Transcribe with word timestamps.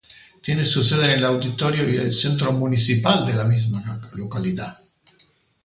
Tiene 0.41 0.65
su 0.65 0.81
sede 0.81 1.05
en 1.05 1.11
el 1.11 1.25
Auditorio 1.25 1.87
y 1.87 2.11
Centro 2.11 2.51
Municipal 2.51 3.23
de 3.23 3.33
la 3.35 3.43
misma 3.43 4.01
localidad. 4.15 4.81